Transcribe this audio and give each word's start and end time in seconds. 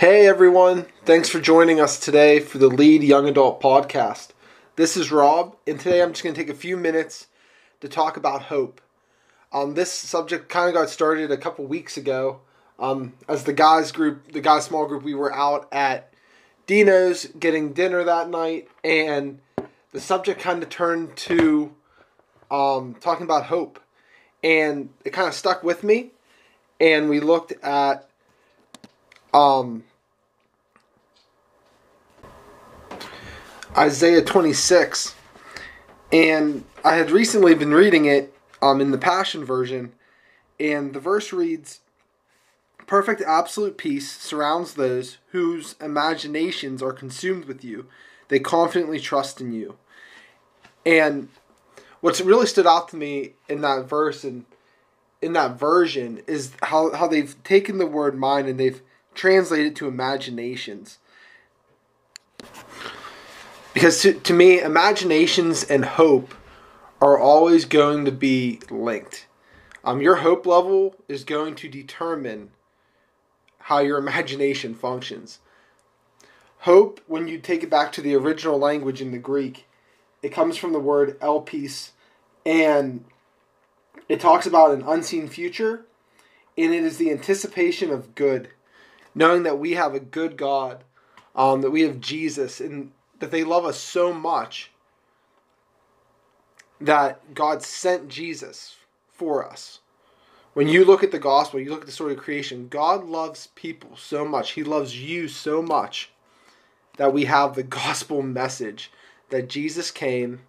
Hey 0.00 0.26
everyone, 0.26 0.86
thanks 1.04 1.28
for 1.28 1.40
joining 1.40 1.78
us 1.78 2.00
today 2.00 2.40
for 2.40 2.56
the 2.56 2.68
Lead 2.68 3.02
Young 3.02 3.28
Adult 3.28 3.60
Podcast. 3.60 4.28
This 4.76 4.96
is 4.96 5.12
Rob, 5.12 5.56
and 5.66 5.78
today 5.78 6.00
I'm 6.00 6.12
just 6.12 6.24
going 6.24 6.34
to 6.34 6.40
take 6.40 6.48
a 6.48 6.58
few 6.58 6.78
minutes 6.78 7.26
to 7.82 7.86
talk 7.86 8.16
about 8.16 8.44
hope. 8.44 8.80
Um, 9.52 9.74
this 9.74 9.92
subject 9.92 10.48
kind 10.48 10.70
of 10.70 10.74
got 10.74 10.88
started 10.88 11.30
a 11.30 11.36
couple 11.36 11.66
weeks 11.66 11.98
ago. 11.98 12.40
Um, 12.78 13.12
as 13.28 13.44
the 13.44 13.52
guys 13.52 13.92
group, 13.92 14.32
the 14.32 14.40
guys 14.40 14.64
small 14.64 14.86
group, 14.86 15.02
we 15.02 15.12
were 15.12 15.34
out 15.34 15.68
at 15.70 16.10
Dino's 16.66 17.26
getting 17.38 17.74
dinner 17.74 18.02
that 18.02 18.30
night, 18.30 18.68
and 18.82 19.40
the 19.92 20.00
subject 20.00 20.40
kind 20.40 20.62
of 20.62 20.70
turned 20.70 21.14
to 21.16 21.74
um, 22.50 22.96
talking 23.00 23.24
about 23.24 23.44
hope, 23.44 23.78
and 24.42 24.88
it 25.04 25.10
kind 25.10 25.28
of 25.28 25.34
stuck 25.34 25.62
with 25.62 25.84
me. 25.84 26.12
And 26.80 27.10
we 27.10 27.20
looked 27.20 27.52
at 27.62 28.08
um, 29.34 29.84
Isaiah 33.76 34.22
26. 34.22 35.14
And 36.12 36.64
I 36.84 36.96
had 36.96 37.10
recently 37.10 37.54
been 37.54 37.72
reading 37.72 38.04
it 38.04 38.34
um, 38.60 38.80
in 38.80 38.90
the 38.90 38.98
Passion 38.98 39.44
Version, 39.44 39.92
and 40.58 40.92
the 40.92 41.00
verse 41.00 41.32
reads 41.32 41.80
Perfect 42.86 43.22
absolute 43.22 43.78
peace 43.78 44.10
surrounds 44.10 44.74
those 44.74 45.18
whose 45.30 45.76
imaginations 45.80 46.82
are 46.82 46.92
consumed 46.92 47.44
with 47.44 47.62
you. 47.62 47.86
They 48.28 48.40
confidently 48.40 48.98
trust 48.98 49.40
in 49.40 49.52
you. 49.52 49.76
And 50.84 51.28
what's 52.00 52.20
really 52.20 52.46
stood 52.46 52.66
out 52.66 52.88
to 52.88 52.96
me 52.96 53.34
in 53.48 53.60
that 53.60 53.88
verse 53.88 54.24
and 54.24 54.46
in 55.22 55.32
that 55.34 55.58
version 55.58 56.22
is 56.26 56.52
how, 56.62 56.92
how 56.92 57.06
they've 57.06 57.40
taken 57.44 57.78
the 57.78 57.86
word 57.86 58.18
mind 58.18 58.48
and 58.48 58.58
they've 58.58 58.82
translated 59.14 59.66
it 59.68 59.76
to 59.76 59.86
imaginations. 59.86 60.98
Because 63.72 64.02
to, 64.02 64.14
to 64.14 64.32
me, 64.32 64.60
imaginations 64.60 65.62
and 65.64 65.84
hope 65.84 66.34
are 67.00 67.18
always 67.18 67.64
going 67.64 68.04
to 68.04 68.12
be 68.12 68.60
linked. 68.70 69.26
Um, 69.84 70.02
your 70.02 70.16
hope 70.16 70.44
level 70.44 70.96
is 71.08 71.24
going 71.24 71.54
to 71.56 71.68
determine 71.68 72.50
how 73.60 73.78
your 73.78 73.98
imagination 73.98 74.74
functions. 74.74 75.38
Hope, 76.60 77.00
when 77.06 77.28
you 77.28 77.38
take 77.38 77.62
it 77.62 77.70
back 77.70 77.92
to 77.92 78.02
the 78.02 78.14
original 78.14 78.58
language 78.58 79.00
in 79.00 79.12
the 79.12 79.18
Greek, 79.18 79.66
it 80.22 80.30
comes 80.30 80.58
from 80.58 80.72
the 80.72 80.80
word 80.80 81.18
elpis, 81.20 81.92
and 82.44 83.04
it 84.08 84.20
talks 84.20 84.46
about 84.46 84.72
an 84.72 84.82
unseen 84.86 85.28
future, 85.28 85.86
and 86.58 86.74
it 86.74 86.84
is 86.84 86.98
the 86.98 87.10
anticipation 87.10 87.90
of 87.90 88.14
good, 88.14 88.48
knowing 89.14 89.44
that 89.44 89.58
we 89.58 89.72
have 89.72 89.94
a 89.94 90.00
good 90.00 90.36
God, 90.36 90.84
um, 91.34 91.62
that 91.62 91.70
we 91.70 91.82
have 91.82 92.00
Jesus, 92.00 92.60
and 92.60 92.92
that 93.20 93.30
they 93.30 93.44
love 93.44 93.64
us 93.64 93.78
so 93.78 94.12
much 94.12 94.70
that 96.80 97.34
God 97.34 97.62
sent 97.62 98.08
Jesus 98.08 98.76
for 99.12 99.46
us. 99.46 99.80
When 100.54 100.66
you 100.66 100.84
look 100.84 101.04
at 101.04 101.12
the 101.12 101.18
gospel, 101.18 101.60
you 101.60 101.70
look 101.70 101.82
at 101.82 101.86
the 101.86 101.92
story 101.92 102.14
of 102.14 102.18
creation, 102.18 102.68
God 102.68 103.04
loves 103.04 103.48
people 103.54 103.96
so 103.96 104.24
much. 104.24 104.52
He 104.52 104.64
loves 104.64 105.00
you 105.00 105.28
so 105.28 105.62
much 105.62 106.10
that 106.96 107.12
we 107.12 107.26
have 107.26 107.54
the 107.54 107.62
gospel 107.84 108.22
message 108.22 108.90
that 109.28 109.48
Jesus 109.48 109.90
came, 109.90 110.40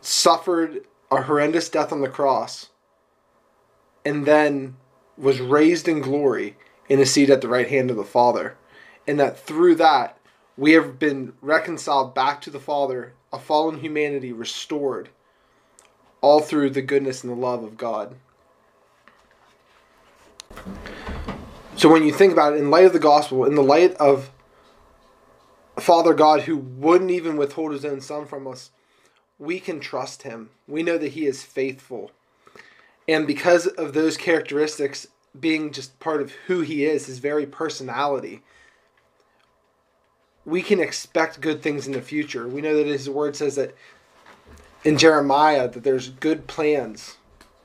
suffered 0.00 0.84
a 1.10 1.22
horrendous 1.22 1.68
death 1.68 1.92
on 1.92 2.00
the 2.00 2.08
cross, 2.08 2.70
and 4.04 4.26
then 4.26 4.76
was 5.16 5.40
raised 5.40 5.86
in 5.86 6.00
glory 6.00 6.56
in 6.88 6.98
a 6.98 7.06
seat 7.06 7.30
at 7.30 7.40
the 7.40 7.48
right 7.48 7.68
hand 7.68 7.90
of 7.90 7.96
the 7.96 8.04
Father. 8.04 8.56
And 9.06 9.20
that 9.20 9.38
through 9.38 9.76
that, 9.76 10.18
we 10.56 10.72
have 10.72 10.98
been 10.98 11.32
reconciled 11.40 12.14
back 12.14 12.40
to 12.42 12.50
the 12.50 12.60
Father, 12.60 13.14
a 13.32 13.38
fallen 13.38 13.80
humanity 13.80 14.32
restored, 14.32 15.08
all 16.20 16.40
through 16.40 16.70
the 16.70 16.82
goodness 16.82 17.24
and 17.24 17.32
the 17.32 17.36
love 17.36 17.62
of 17.62 17.76
God. 17.76 18.14
So 21.76 21.90
when 21.90 22.04
you 22.04 22.12
think 22.12 22.32
about 22.32 22.54
it, 22.54 22.60
in 22.60 22.70
light 22.70 22.84
of 22.84 22.92
the 22.92 23.00
gospel, 23.00 23.44
in 23.44 23.56
the 23.56 23.62
light 23.62 23.94
of 23.94 24.30
Father 25.76 26.14
God 26.14 26.42
who 26.42 26.56
wouldn't 26.56 27.10
even 27.10 27.36
withhold 27.36 27.72
his 27.72 27.84
own 27.84 28.00
son 28.00 28.26
from 28.26 28.46
us, 28.46 28.70
we 29.38 29.58
can 29.58 29.80
trust 29.80 30.22
him. 30.22 30.50
We 30.68 30.84
know 30.84 30.96
that 30.98 31.12
he 31.12 31.26
is 31.26 31.42
faithful. 31.42 32.12
And 33.08 33.26
because 33.26 33.66
of 33.66 33.92
those 33.92 34.16
characteristics 34.16 35.08
being 35.38 35.72
just 35.72 35.98
part 35.98 36.22
of 36.22 36.30
who 36.46 36.60
he 36.60 36.84
is, 36.84 37.06
his 37.06 37.18
very 37.18 37.44
personality, 37.44 38.42
we 40.46 40.62
can 40.62 40.80
expect 40.80 41.40
good 41.40 41.62
things 41.62 41.86
in 41.86 41.92
the 41.92 42.02
future. 42.02 42.46
We 42.46 42.60
know 42.60 42.76
that 42.76 42.86
his 42.86 43.08
word 43.08 43.36
says 43.36 43.56
that 43.56 43.74
in 44.84 44.98
Jeremiah 44.98 45.68
that 45.68 45.82
there's 45.82 46.10
good 46.10 46.46
plans, 46.46 47.16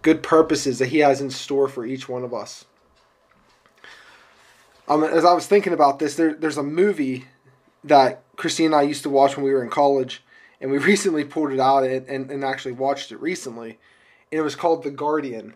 good 0.02 0.24
purposes 0.24 0.80
that 0.80 0.88
he 0.88 1.00
has 1.00 1.20
in 1.20 1.30
store 1.30 1.68
for 1.68 1.86
each 1.86 2.08
one 2.08 2.24
of 2.24 2.34
us. 2.34 2.66
Um, 4.88 5.04
as 5.04 5.26
I 5.26 5.34
was 5.34 5.46
thinking 5.46 5.74
about 5.74 6.00
this, 6.00 6.16
there, 6.16 6.34
there's 6.34 6.58
a 6.58 6.64
movie 6.64 7.26
that 7.84 8.24
Christine 8.38 8.68
and 8.68 8.76
I 8.76 8.82
used 8.84 9.04
to 9.04 9.10
watch 9.10 9.36
when 9.36 9.46
we 9.46 9.52
were 9.52 9.64
in 9.64 9.70
college, 9.70 10.24
and 10.60 10.72
we 10.72 10.78
recently 10.80 11.24
pulled 11.24 11.52
it 11.52 11.60
out 11.60 11.84
and, 11.84 12.08
and, 12.08 12.32
and 12.32 12.44
actually 12.44 12.72
watched 12.72 13.12
it 13.12 13.22
recently. 13.22 13.78
And 14.32 14.40
it 14.40 14.44
was 14.44 14.56
called 14.56 14.84
The 14.84 14.92
Guardian. 14.92 15.54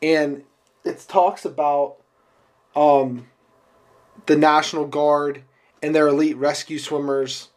And 0.00 0.44
it 0.84 1.04
talks 1.08 1.44
about 1.44 1.96
um, 2.74 3.26
the 4.26 4.36
National 4.36 4.86
Guard 4.86 5.42
and 5.82 5.94
their 5.94 6.08
elite 6.08 6.36
rescue 6.36 6.78
swimmers 6.78 7.48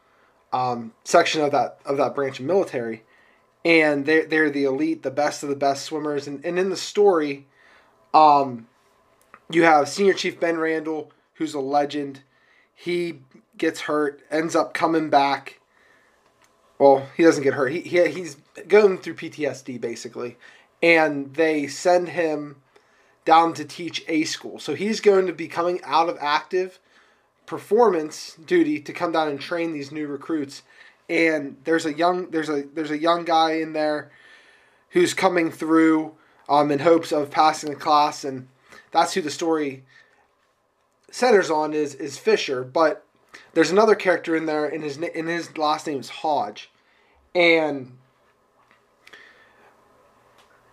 um, 0.53 0.94
section 1.03 1.41
of 1.41 1.51
that 1.51 1.79
of 1.85 1.97
that 1.97 2.16
branch 2.16 2.39
of 2.39 2.45
military, 2.45 3.03
and 3.66 4.06
they're 4.06 4.25
they're 4.25 4.50
the 4.51 4.63
elite, 4.63 5.03
the 5.03 5.11
best 5.11 5.44
of 5.44 5.50
the 5.50 5.56
best 5.56 5.84
swimmers. 5.84 6.28
And, 6.28 6.45
and 6.45 6.59
in 6.59 6.69
the 6.69 6.78
story, 6.78 7.47
um, 8.13 8.67
you 9.50 9.63
have 9.63 9.89
Senior 9.89 10.13
Chief 10.13 10.39
Ben 10.39 10.57
Randall, 10.57 11.11
who's 11.35 11.56
a 11.56 11.59
legend. 11.59 12.22
He 12.75 13.19
gets 13.57 13.81
hurt, 13.81 14.22
ends 14.29 14.55
up 14.55 14.73
coming 14.73 15.09
back. 15.09 15.59
Well, 16.78 17.07
he 17.17 17.23
doesn't 17.23 17.44
get 17.44 17.55
hurt. 17.55 17.72
He, 17.72 17.81
he 17.81 18.07
he's 18.09 18.38
going 18.67 19.00
through 19.00 19.16
PTSD 19.16 19.81
basically, 19.81 20.38
and 20.81 21.34
they 21.34 21.66
send 21.66 22.09
him 22.09 22.57
down 23.25 23.53
to 23.53 23.66
teach 23.66 24.03
A 24.07 24.23
school. 24.25 24.59
So 24.59 24.75
he's 24.75 25.00
going 25.00 25.25
to 25.25 25.34
be 25.34 25.47
coming 25.47 25.79
out 25.84 26.09
of 26.09 26.17
active 26.19 26.79
performance 27.46 28.36
duty 28.46 28.80
to 28.80 28.94
come 28.94 29.12
down 29.12 29.28
and 29.28 29.40
train 29.40 29.74
these 29.74 29.92
new 29.92 30.08
recruits. 30.08 30.64
And 31.09 31.58
there's 31.64 31.86
a 31.86 31.94
young 31.94 32.30
there's 32.31 32.50
a 32.50 32.64
there's 32.74 32.92
a 32.92 32.98
young 32.98 33.26
guy 33.26 33.54
in 33.54 33.74
there 33.74 34.12
who's 34.90 35.14
coming 35.14 35.52
through 35.52 36.16
um, 36.48 36.72
in 36.72 36.80
hopes 36.80 37.12
of 37.12 37.32
passing 37.32 37.70
the 37.70 37.76
class, 37.76 38.24
and 38.24 38.48
that's 38.92 39.14
who 39.14 39.22
the 39.22 39.30
story 39.30 39.84
centers 41.12 41.50
on 41.50 41.74
is 41.74 41.96
is 41.96 42.18
Fisher. 42.18 42.64
But 42.64 43.06
there's 43.53 43.72
another 43.72 43.96
character 43.96 44.36
in 44.36 44.46
there, 44.46 44.66
and 44.66 44.84
his 44.84 44.98
and 44.98 45.28
his 45.28 45.58
last 45.58 45.88
name 45.88 46.00
is 46.00 46.09
Hodge, 46.09 46.72
and 47.36 47.98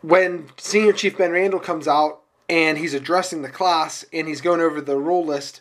when 0.02 0.48
Senior 0.56 0.92
Chief 0.92 1.18
Ben 1.18 1.32
Randall 1.32 1.60
comes 1.60 1.86
out 1.86 2.22
and 2.48 2.78
he's 2.78 2.94
addressing 2.94 3.42
the 3.42 3.48
class 3.48 4.04
and 4.12 4.26
he's 4.26 4.40
going 4.40 4.60
over 4.60 4.80
the 4.80 4.96
roll 4.96 5.24
list 5.24 5.60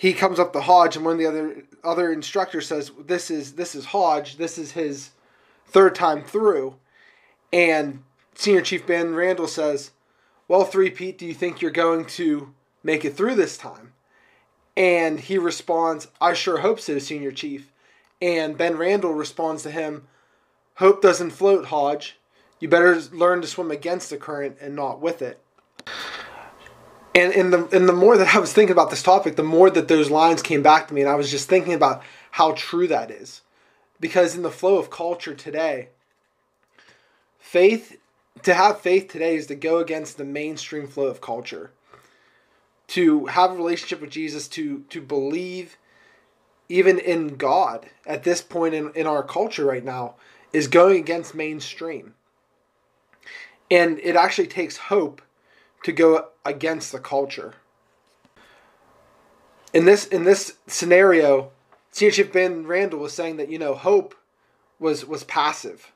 he 0.00 0.14
comes 0.14 0.38
up 0.38 0.54
to 0.54 0.62
Hodge, 0.62 0.96
and 0.96 1.04
one 1.04 1.12
of 1.12 1.18
the 1.18 1.26
other 1.26 1.62
other 1.84 2.10
instructors 2.10 2.66
says, 2.66 2.90
"This 2.98 3.30
is 3.30 3.56
this 3.56 3.74
is 3.74 3.84
Hodge. 3.84 4.38
This 4.38 4.56
is 4.56 4.72
his 4.72 5.10
third 5.66 5.94
time 5.94 6.24
through." 6.24 6.76
And 7.52 8.02
Senior 8.34 8.62
Chief 8.62 8.86
Ben 8.86 9.14
Randall 9.14 9.46
says, 9.46 9.90
"Well, 10.48 10.64
three 10.64 10.88
Pete, 10.88 11.18
do 11.18 11.26
you 11.26 11.34
think 11.34 11.60
you're 11.60 11.70
going 11.70 12.06
to 12.06 12.54
make 12.82 13.04
it 13.04 13.14
through 13.14 13.34
this 13.34 13.58
time?" 13.58 13.92
And 14.74 15.20
he 15.20 15.36
responds, 15.36 16.08
"I 16.18 16.32
sure 16.32 16.60
hope 16.60 16.80
so, 16.80 16.98
Senior 16.98 17.32
Chief." 17.32 17.70
And 18.22 18.56
Ben 18.56 18.78
Randall 18.78 19.12
responds 19.12 19.62
to 19.64 19.70
him, 19.70 20.08
"Hope 20.76 21.02
doesn't 21.02 21.32
float, 21.32 21.66
Hodge. 21.66 22.18
You 22.58 22.70
better 22.70 22.98
learn 23.12 23.42
to 23.42 23.46
swim 23.46 23.70
against 23.70 24.08
the 24.08 24.16
current 24.16 24.56
and 24.62 24.74
not 24.74 24.98
with 24.98 25.20
it." 25.20 25.42
And 27.14 27.32
and 27.32 27.52
the 27.52 27.68
and 27.76 27.88
the 27.88 27.92
more 27.92 28.16
that 28.16 28.34
I 28.34 28.38
was 28.38 28.52
thinking 28.52 28.72
about 28.72 28.90
this 28.90 29.02
topic, 29.02 29.36
the 29.36 29.42
more 29.42 29.70
that 29.70 29.88
those 29.88 30.10
lines 30.10 30.42
came 30.42 30.62
back 30.62 30.88
to 30.88 30.94
me, 30.94 31.00
and 31.00 31.10
I 31.10 31.14
was 31.14 31.30
just 31.30 31.48
thinking 31.48 31.74
about 31.74 32.02
how 32.32 32.52
true 32.52 32.86
that 32.88 33.10
is, 33.10 33.42
because 33.98 34.36
in 34.36 34.42
the 34.42 34.50
flow 34.50 34.78
of 34.78 34.90
culture 34.90 35.34
today, 35.34 35.88
faith 37.38 37.98
to 38.42 38.54
have 38.54 38.80
faith 38.80 39.08
today 39.08 39.36
is 39.36 39.46
to 39.48 39.54
go 39.54 39.78
against 39.78 40.16
the 40.16 40.24
mainstream 40.24 40.86
flow 40.86 41.06
of 41.06 41.20
culture. 41.20 41.72
To 42.88 43.26
have 43.26 43.52
a 43.52 43.56
relationship 43.56 44.00
with 44.00 44.10
Jesus, 44.10 44.48
to 44.48 44.84
to 44.90 45.00
believe 45.00 45.76
even 46.68 46.98
in 46.98 47.36
God 47.36 47.86
at 48.06 48.22
this 48.22 48.40
point 48.40 48.74
in, 48.74 48.92
in 48.94 49.06
our 49.06 49.24
culture 49.24 49.64
right 49.64 49.84
now, 49.84 50.14
is 50.52 50.68
going 50.68 50.98
against 50.98 51.34
mainstream. 51.34 52.14
And 53.70 53.98
it 54.00 54.16
actually 54.16 54.46
takes 54.46 54.76
hope 54.76 55.20
to 55.84 55.92
go 55.92 56.28
against 56.44 56.92
the 56.92 56.98
culture. 56.98 57.54
in 59.72 59.84
this 59.84 60.06
in 60.06 60.24
this 60.24 60.56
scenario, 60.66 61.50
Senior 61.90 62.12
Chief 62.12 62.32
Ben 62.32 62.66
Randall 62.66 63.00
was 63.00 63.12
saying 63.12 63.36
that 63.36 63.50
you 63.50 63.58
know 63.58 63.74
hope 63.74 64.14
was 64.78 65.04
was 65.06 65.24
passive, 65.24 65.92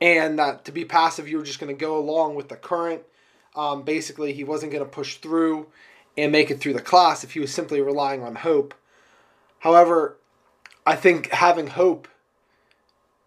and 0.00 0.38
that 0.38 0.64
to 0.66 0.72
be 0.72 0.84
passive 0.84 1.28
you 1.28 1.38
were 1.38 1.44
just 1.44 1.60
going 1.60 1.74
to 1.74 1.80
go 1.80 1.98
along 1.98 2.34
with 2.34 2.48
the 2.48 2.56
current. 2.56 3.02
Um, 3.56 3.82
basically, 3.82 4.32
he 4.32 4.44
wasn't 4.44 4.72
going 4.72 4.84
to 4.84 4.90
push 4.90 5.16
through 5.16 5.66
and 6.16 6.30
make 6.32 6.50
it 6.50 6.60
through 6.60 6.74
the 6.74 6.80
class 6.80 7.24
if 7.24 7.32
he 7.32 7.40
was 7.40 7.52
simply 7.52 7.80
relying 7.80 8.22
on 8.22 8.36
hope. 8.36 8.74
However, 9.60 10.16
I 10.86 10.96
think 10.96 11.30
having 11.30 11.68
hope 11.68 12.08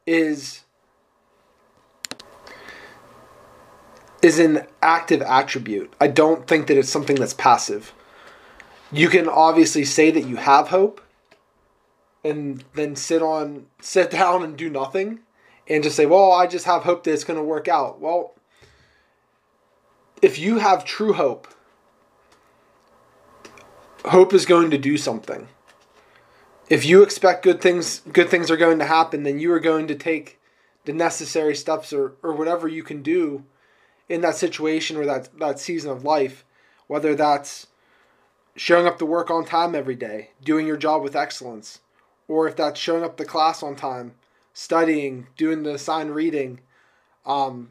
is 0.06 0.62
is 4.22 4.40
an 4.40 4.66
active 4.82 5.22
attribute. 5.22 5.94
I 6.00 6.08
don't 6.08 6.48
think 6.48 6.68
that 6.68 6.78
it's 6.78 6.90
something 6.90 7.16
that's 7.16 7.34
passive. 7.34 7.94
You 8.92 9.10
can 9.10 9.28
obviously 9.28 9.86
say 9.86 10.12
that 10.12 10.28
you 10.28 10.36
have 10.36 10.68
hope 10.68 11.02
and 12.24 12.64
then 12.76 12.96
sit 12.96 13.22
on 13.22 13.66
sit 13.82 14.12
down 14.22 14.44
and 14.44 14.58
do 14.58 14.70
nothing 14.70 15.20
and 15.68 15.84
just 15.84 15.96
say, 15.96 16.06
"Well, 16.06 16.32
I 16.32 16.48
just 16.48 16.66
have 16.66 16.84
hope 16.84 17.04
that 17.04 17.14
it's 17.14 17.24
going 17.24 17.38
to 17.38 17.44
work 17.44 17.68
out." 17.68 18.00
Well, 18.00 18.34
if 20.22 20.38
you 20.38 20.60
have 20.60 20.86
true 20.86 21.14
hope, 21.14 21.48
hope 24.06 24.34
is 24.34 24.46
going 24.46 24.70
to 24.72 24.78
do 24.78 24.98
something. 24.98 25.48
If 26.70 26.86
you 26.86 27.02
expect 27.02 27.44
good 27.44 27.62
things 27.62 28.02
good 28.12 28.30
things 28.30 28.52
are 28.52 28.58
going 28.58 28.80
to 28.80 28.86
happen, 28.86 29.24
then 29.24 29.40
you 29.40 29.52
are 29.52 29.60
going 29.60 29.88
to 29.88 29.96
take 29.96 30.40
the 30.86 30.94
necessary 30.94 31.56
steps 31.56 31.94
or, 31.94 32.14
or 32.24 32.34
whatever 32.34 32.68
you 32.68 32.84
can 32.84 33.02
do 33.02 33.44
in 34.12 34.20
that 34.22 34.36
situation 34.36 34.98
or 34.98 35.06
that, 35.06 35.30
that 35.40 35.58
season 35.58 35.90
of 35.90 36.04
life, 36.04 36.44
whether 36.88 37.16
that's 37.16 37.68
showing 38.58 38.86
up 38.86 39.00
to 39.00 39.06
work 39.06 39.32
on 39.32 39.46
time 39.46 39.74
every 39.74 39.96
day, 39.96 40.32
doing 40.44 40.68
your 40.68 40.76
job 40.76 41.02
with 41.02 41.16
excellence, 41.16 41.80
or 42.28 42.46
if 42.46 42.56
that's 42.58 42.80
showing 42.80 43.06
up 43.06 43.16
to 43.16 43.24
class 43.24 43.64
on 43.64 43.74
time, 43.74 44.14
studying, 44.54 45.28
doing 45.38 45.64
the 45.64 45.76
assigned 45.76 46.14
reading, 46.14 46.60
um, 47.26 47.70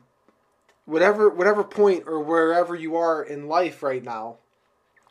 whatever 0.87 1.29
whatever 1.29 1.63
point 1.63 2.05
or 2.07 2.21
wherever 2.21 2.75
you 2.75 2.97
are 2.97 3.23
in 3.23 3.47
life 3.47 3.83
right 3.83 4.03
now, 4.03 4.39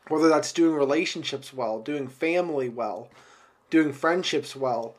whether 0.07 0.29
that's 0.29 0.51
doing 0.51 0.73
relationships 0.73 1.53
well, 1.53 1.79
doing 1.79 2.07
family 2.07 2.69
well, 2.69 3.07
doing 3.69 3.93
friendships 3.93 4.55
well, 4.55 4.95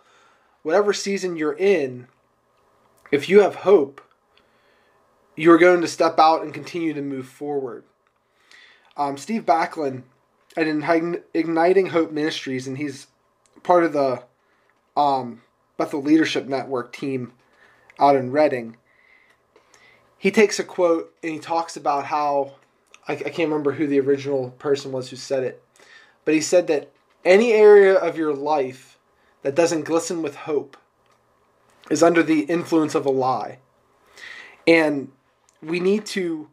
whatever 0.62 0.92
season 0.92 1.36
you're 1.36 1.58
in, 1.58 2.06
if 3.10 3.28
you 3.28 3.40
have 3.40 3.56
hope, 3.56 4.00
you 5.40 5.50
are 5.50 5.56
going 5.56 5.80
to 5.80 5.88
step 5.88 6.18
out 6.18 6.42
and 6.42 6.52
continue 6.52 6.92
to 6.92 7.00
move 7.00 7.26
forward. 7.26 7.82
Um, 8.98 9.16
Steve 9.16 9.46
Backlund 9.46 10.02
at 10.54 10.66
Igniting 10.66 11.86
Hope 11.86 12.12
Ministries, 12.12 12.66
and 12.66 12.76
he's 12.76 13.06
part 13.62 13.84
of 13.84 13.94
the 13.94 14.22
um, 14.98 15.40
Bethel 15.78 16.02
Leadership 16.02 16.46
Network 16.46 16.92
team 16.92 17.32
out 17.98 18.16
in 18.16 18.32
Redding. 18.32 18.76
He 20.18 20.30
takes 20.30 20.58
a 20.58 20.64
quote 20.64 21.14
and 21.22 21.32
he 21.32 21.38
talks 21.38 21.74
about 21.74 22.04
how 22.04 22.56
I, 23.08 23.14
I 23.14 23.16
can't 23.16 23.48
remember 23.48 23.72
who 23.72 23.86
the 23.86 24.00
original 24.00 24.50
person 24.58 24.92
was 24.92 25.08
who 25.08 25.16
said 25.16 25.42
it, 25.42 25.64
but 26.26 26.34
he 26.34 26.42
said 26.42 26.66
that 26.66 26.92
any 27.24 27.52
area 27.52 27.94
of 27.94 28.18
your 28.18 28.34
life 28.34 28.98
that 29.40 29.54
doesn't 29.54 29.84
glisten 29.84 30.20
with 30.20 30.36
hope 30.36 30.76
is 31.90 32.02
under 32.02 32.22
the 32.22 32.40
influence 32.40 32.94
of 32.94 33.06
a 33.06 33.10
lie. 33.10 33.56
And 34.66 35.10
we 35.62 35.80
need 35.80 36.06
to 36.06 36.48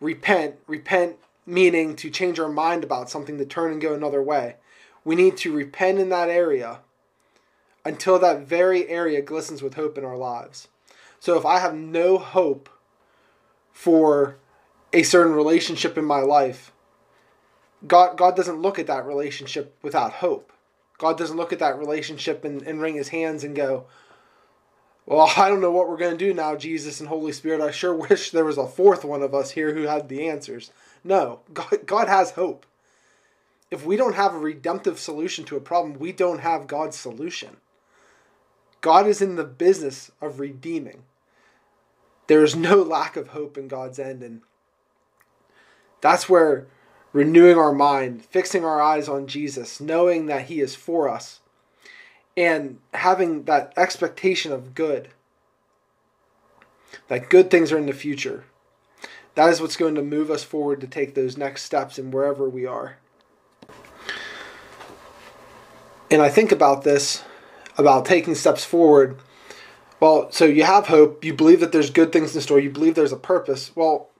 repent. 0.00 0.56
Repent 0.66 1.16
meaning 1.46 1.96
to 1.96 2.10
change 2.10 2.38
our 2.38 2.48
mind 2.48 2.84
about 2.84 3.08
something 3.08 3.38
to 3.38 3.46
turn 3.46 3.72
and 3.72 3.80
go 3.80 3.94
another 3.94 4.22
way. 4.22 4.56
We 5.04 5.16
need 5.16 5.38
to 5.38 5.52
repent 5.52 5.98
in 5.98 6.10
that 6.10 6.28
area 6.28 6.80
until 7.84 8.18
that 8.18 8.40
very 8.40 8.86
area 8.88 9.22
glistens 9.22 9.62
with 9.62 9.74
hope 9.74 9.96
in 9.96 10.04
our 10.04 10.16
lives. 10.16 10.68
So 11.20 11.38
if 11.38 11.46
I 11.46 11.58
have 11.58 11.74
no 11.74 12.18
hope 12.18 12.68
for 13.72 14.36
a 14.92 15.02
certain 15.02 15.32
relationship 15.32 15.96
in 15.96 16.04
my 16.04 16.20
life, 16.20 16.72
God 17.86 18.16
God 18.18 18.36
doesn't 18.36 18.60
look 18.60 18.78
at 18.78 18.86
that 18.88 19.06
relationship 19.06 19.76
without 19.82 20.14
hope. 20.14 20.52
God 20.98 21.16
doesn't 21.16 21.36
look 21.36 21.52
at 21.52 21.60
that 21.60 21.78
relationship 21.78 22.44
and, 22.44 22.60
and 22.62 22.80
wring 22.80 22.96
his 22.96 23.08
hands 23.08 23.44
and 23.44 23.54
go, 23.54 23.86
well, 25.08 25.32
I 25.36 25.48
don't 25.48 25.62
know 25.62 25.70
what 25.70 25.88
we're 25.88 25.96
going 25.96 26.16
to 26.16 26.24
do 26.24 26.34
now, 26.34 26.54
Jesus 26.54 27.00
and 27.00 27.08
Holy 27.08 27.32
Spirit. 27.32 27.60
I 27.60 27.70
sure 27.70 27.94
wish 28.08 28.30
there 28.30 28.44
was 28.44 28.58
a 28.58 28.66
fourth 28.66 29.04
one 29.04 29.22
of 29.22 29.34
us 29.34 29.52
here 29.52 29.74
who 29.74 29.82
had 29.82 30.08
the 30.08 30.28
answers. 30.28 30.70
No, 31.02 31.40
God, 31.52 31.78
God 31.86 32.08
has 32.08 32.32
hope. 32.32 32.66
If 33.70 33.84
we 33.84 33.96
don't 33.96 34.14
have 34.14 34.34
a 34.34 34.38
redemptive 34.38 34.98
solution 34.98 35.44
to 35.46 35.56
a 35.56 35.60
problem, 35.60 35.98
we 35.98 36.12
don't 36.12 36.40
have 36.40 36.66
God's 36.66 36.96
solution. 36.96 37.56
God 38.80 39.06
is 39.06 39.20
in 39.20 39.36
the 39.36 39.44
business 39.44 40.10
of 40.20 40.40
redeeming. 40.40 41.02
There 42.28 42.44
is 42.44 42.54
no 42.54 42.76
lack 42.82 43.16
of 43.16 43.28
hope 43.28 43.58
in 43.58 43.68
God's 43.68 43.98
end. 43.98 44.22
And 44.22 44.42
that's 46.00 46.28
where 46.28 46.66
renewing 47.12 47.58
our 47.58 47.72
mind, 47.72 48.24
fixing 48.24 48.64
our 48.64 48.80
eyes 48.80 49.08
on 49.08 49.26
Jesus, 49.26 49.80
knowing 49.80 50.26
that 50.26 50.46
He 50.46 50.60
is 50.60 50.74
for 50.74 51.08
us, 51.08 51.40
and 52.38 52.78
having 52.94 53.42
that 53.46 53.72
expectation 53.76 54.52
of 54.52 54.72
good, 54.72 55.08
that 57.08 57.28
good 57.28 57.50
things 57.50 57.72
are 57.72 57.78
in 57.78 57.86
the 57.86 57.92
future. 57.92 58.44
That 59.34 59.50
is 59.50 59.60
what's 59.60 59.76
going 59.76 59.96
to 59.96 60.02
move 60.02 60.30
us 60.30 60.44
forward 60.44 60.80
to 60.80 60.86
take 60.86 61.16
those 61.16 61.36
next 61.36 61.64
steps 61.64 61.98
in 61.98 62.12
wherever 62.12 62.48
we 62.48 62.64
are. 62.64 62.98
And 66.12 66.22
I 66.22 66.28
think 66.28 66.52
about 66.52 66.84
this, 66.84 67.24
about 67.76 68.06
taking 68.06 68.36
steps 68.36 68.64
forward. 68.64 69.18
Well, 69.98 70.30
so 70.30 70.44
you 70.44 70.62
have 70.62 70.86
hope, 70.86 71.24
you 71.24 71.34
believe 71.34 71.58
that 71.58 71.72
there's 71.72 71.90
good 71.90 72.12
things 72.12 72.36
in 72.36 72.40
store, 72.40 72.60
you 72.60 72.70
believe 72.70 72.94
there's 72.94 73.10
a 73.10 73.16
purpose. 73.16 73.74
Well, 73.74 74.10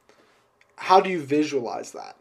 how 0.75 1.00
do 1.00 1.09
you 1.09 1.23
visualize 1.23 1.93
that? 1.93 2.17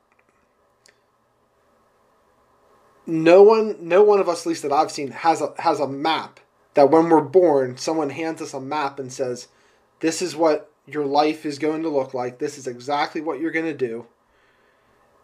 No 3.07 3.41
one 3.41 3.77
no 3.79 4.03
one 4.03 4.19
of 4.19 4.27
us 4.27 4.41
at 4.41 4.49
least 4.49 4.63
that 4.63 4.73
I've 4.73 4.91
seen 4.91 5.11
has 5.11 5.41
a 5.41 5.53
has 5.59 5.79
a 5.79 5.87
map 5.87 6.41
that 6.73 6.91
when 6.91 7.09
we're 7.09 7.21
born 7.21 7.77
someone 7.77 8.09
hands 8.09 8.41
us 8.41 8.53
a 8.53 8.59
map 8.59 8.99
and 8.99 9.11
says 9.11 9.47
this 10.01 10.21
is 10.21 10.35
what 10.35 10.69
your 10.85 11.05
life 11.05 11.45
is 11.45 11.59
going 11.59 11.83
to 11.83 11.89
look 11.89 12.13
like. 12.13 12.39
This 12.39 12.57
is 12.57 12.67
exactly 12.67 13.19
what 13.19 13.39
you're 13.39 13.51
going 13.51 13.65
to 13.65 13.73
do. 13.73 14.05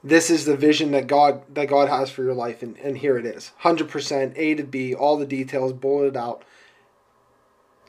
This 0.04 0.30
is 0.30 0.46
the 0.46 0.58
vision 0.58 0.92
that 0.92 1.08
God 1.08 1.44
that 1.54 1.70
God 1.70 1.88
has 1.88 2.10
for 2.10 2.24
your 2.24 2.34
life 2.34 2.64
and, 2.64 2.78
and 2.78 2.98
here 2.98 3.18
it 3.18 3.26
is. 3.26 3.52
100% 3.62 4.34
A 4.36 4.56
to 4.56 4.64
B 4.64 4.94
all 4.94 5.18
the 5.18 5.26
details 5.26 5.72
bulleted 5.74 6.18
out. 6.18 6.44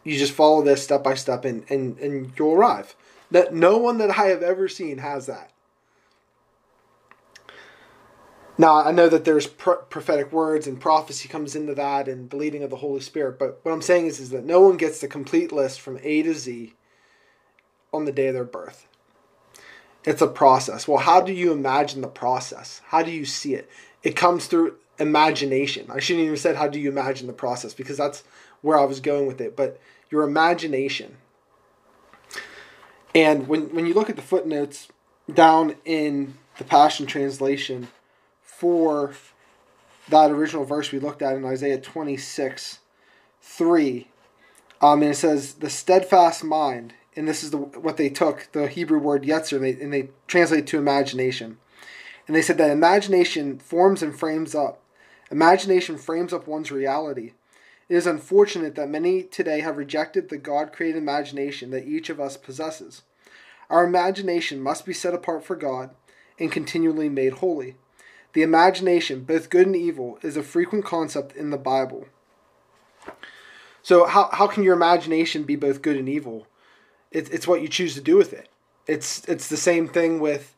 You 0.05 0.19
just 0.19 0.33
follow 0.33 0.63
this 0.63 0.83
step 0.83 1.03
by 1.03 1.15
step 1.15 1.45
and 1.45 1.65
and, 1.71 1.99
and 1.99 2.33
you'll 2.37 2.53
arrive. 2.55 2.95
That 3.31 3.55
no 3.55 3.79
one 3.79 3.99
that 3.99 4.17
I 4.17 4.27
have 4.27 4.43
ever 4.43 4.69
seen 4.69 4.99
has 4.99 5.27
that 5.27 5.54
now, 8.57 8.77
I 8.77 8.93
know 8.93 9.09
that 9.09 9.25
there's 9.25 9.47
pro- 9.47 9.83
prophetic 9.83 10.33
words 10.33 10.67
and 10.67 10.81
prophecy 10.81 11.29
comes 11.29 11.57
into 11.57 11.75
that 11.75 12.07
and 12.07 12.31
the 12.31 12.37
leading 12.37 12.63
of 12.63 12.71
the 12.71 12.77
Holy 12.77 13.01
Spirit, 13.01 13.39
but 13.39 13.59
what 13.63 13.73
I'm 13.73 13.83
saying 13.83 14.07
is, 14.07 14.21
is 14.21 14.31
that 14.31 14.45
no 14.45 14.61
one 14.61 14.77
gets 14.77 15.01
the 15.01 15.09
complete 15.09 15.51
list 15.51 15.81
from 15.81 15.99
A 16.03 16.23
to 16.23 16.35
Z 16.35 16.75
on 17.93 18.05
the 18.05 18.13
day 18.13 18.29
of 18.29 18.35
their 18.35 18.45
birth. 18.45 18.87
It's 20.05 20.23
a 20.23 20.29
process. 20.29 20.87
Well, 20.87 20.99
how 20.99 21.21
do 21.21 21.33
you 21.33 21.51
imagine 21.51 22.01
the 22.01 22.09
process? 22.09 22.81
How 22.87 23.03
do 23.03 23.11
you 23.11 23.25
see 23.25 23.55
it? 23.55 23.69
It 24.03 24.15
comes 24.15 24.47
through 24.47 24.77
imagination. 24.99 25.91
I 25.91 25.99
shouldn't 25.99 26.25
even 26.25 26.37
said 26.37 26.57
how 26.57 26.69
do 26.69 26.79
you 26.79 26.91
imagine 26.91 27.27
the 27.27 27.33
process 27.33 27.75
because 27.75 27.97
that's 27.97 28.23
where 28.61 28.79
I 28.79 28.85
was 28.85 29.01
going 29.01 29.27
with 29.27 29.41
it, 29.41 29.57
but 29.57 29.81
your 30.11 30.23
imagination. 30.23 31.17
And 33.15 33.49
when 33.49 33.75
when 33.75 33.87
you 33.87 33.95
look 33.95 34.11
at 34.11 34.17
the 34.17 34.23
footnotes 34.23 34.89
down 35.33 35.77
in 35.85 36.35
the 36.59 36.65
Passion 36.65 37.07
Translation, 37.07 37.89
for 38.57 39.13
that 40.09 40.31
original 40.31 40.65
verse 40.65 40.93
we 40.93 40.99
looked 40.99 41.23
at 41.23 41.37
in 41.37 41.45
Isaiah 41.45 41.81
26 41.81 42.81
3. 43.43 44.09
Um, 44.81 45.03
and 45.03 45.13
it 45.13 45.17
says, 45.17 45.55
the 45.55 45.71
steadfast 45.71 46.45
mind, 46.45 46.95
and 47.17 47.29
this 47.29 47.43
is 47.43 47.51
the, 47.51 47.59
what 47.59 47.97
they 47.97 48.09
took, 48.09 48.49
the 48.53 48.69
Hebrew 48.69 48.99
word 48.99 49.23
yetzer, 49.23 49.57
and 49.57 49.65
they, 49.65 49.73
and 49.73 49.93
they 49.93 50.09
translate 50.27 50.67
to 50.69 50.79
imagination. 50.79 51.59
And 52.27 52.35
they 52.35 52.43
said 52.43 52.59
that 52.59 52.71
imagination 52.71 53.59
forms 53.59 54.03
and 54.03 54.19
frames 54.19 54.55
up. 54.55 54.81
Imagination 55.31 55.99
frames 55.99 56.33
up 56.33 56.47
one's 56.47 56.71
reality. 56.71 57.33
It 57.89 57.97
is 57.97 58.07
unfortunate 58.07 58.75
that 58.77 58.89
many 58.89 59.23
today 59.23 59.61
have 59.61 59.77
rejected 59.77 60.29
the 60.29 60.39
God 60.39 60.73
created 60.73 60.99
imagination 60.99 61.71
that 61.71 61.87
each 61.87 62.09
of 62.09 62.21
us 62.21 62.37
possesses. 62.37 63.03
Our 63.69 63.85
imagination 63.85 64.61
must 64.61 64.87
be 64.87 64.93
set 64.93 65.15
apart 65.15 65.45
for 65.45 65.57
God 65.57 65.91
and 66.39 66.51
continually 66.53 67.09
made 67.09 67.35
holy. 67.35 67.77
The 68.35 68.43
imagination, 68.43 69.23
both 69.23 69.49
good 69.49 69.67
and 69.67 69.77
evil, 69.77 70.19
is 70.23 70.37
a 70.37 70.43
frequent 70.43 70.85
concept 70.85 71.35
in 71.35 71.51
the 71.51 71.57
Bible. 71.57 72.07
So, 73.83 74.05
how, 74.07 74.29
how 74.33 74.47
can 74.47 74.63
your 74.63 74.75
imagination 74.75 75.45
be 75.45 75.57
both 75.57 75.83
good 75.83 75.97
and 75.97 76.09
evil? 76.09 76.47
It, 77.11 77.33
it's 77.33 77.47
what 77.47 77.63
you 77.63 77.69
choose 77.69 77.95
to 77.95 78.01
do 78.01 78.17
with 78.17 78.33
it. 78.33 78.49
It's, 78.87 79.25
it's 79.27 79.49
the 79.49 79.57
same 79.57 79.89
thing 79.89 80.21
with 80.21 80.55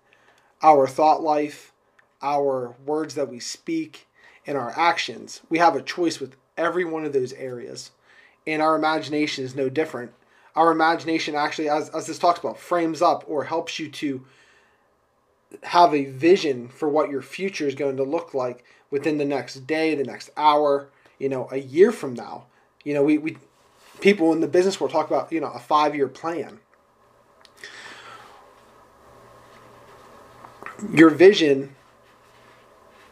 our 0.62 0.86
thought 0.86 1.22
life, 1.22 1.72
our 2.20 2.74
words 2.84 3.14
that 3.14 3.30
we 3.30 3.40
speak. 3.40 4.06
and 4.46 4.56
our 4.56 4.72
actions. 4.76 5.40
We 5.50 5.58
have 5.58 5.74
a 5.76 5.82
choice 5.82 6.20
with 6.20 6.36
every 6.56 6.84
one 6.84 7.04
of 7.04 7.12
those 7.12 7.32
areas. 7.32 7.90
And 8.46 8.62
our 8.62 8.76
imagination 8.76 9.44
is 9.44 9.56
no 9.56 9.68
different. 9.68 10.12
Our 10.54 10.70
imagination 10.70 11.34
actually, 11.34 11.68
as, 11.68 11.88
as 11.90 12.06
this 12.06 12.18
talks 12.18 12.38
about, 12.38 12.58
frames 12.58 13.02
up 13.02 13.24
or 13.26 13.44
helps 13.44 13.78
you 13.78 13.90
to 13.90 14.24
have 15.64 15.94
a 15.94 16.04
vision 16.04 16.68
for 16.68 16.88
what 16.88 17.10
your 17.10 17.22
future 17.22 17.66
is 17.66 17.74
going 17.74 17.96
to 17.96 18.02
look 18.02 18.34
like 18.34 18.64
within 18.90 19.18
the 19.18 19.24
next 19.24 19.66
day, 19.66 19.94
the 19.94 20.04
next 20.04 20.30
hour, 20.36 20.88
you 21.18 21.28
know, 21.28 21.48
a 21.50 21.58
year 21.58 21.92
from 21.92 22.14
now. 22.14 22.46
You 22.84 22.94
know, 22.94 23.02
we, 23.02 23.18
we 23.18 23.36
people 24.00 24.32
in 24.32 24.40
the 24.40 24.48
business 24.48 24.80
world 24.80 24.92
talk 24.92 25.06
about, 25.06 25.32
you 25.32 25.40
know, 25.40 25.50
a 25.50 25.58
five 25.58 25.94
year 25.94 26.08
plan. 26.08 26.60
Your 30.92 31.10
vision 31.10 31.74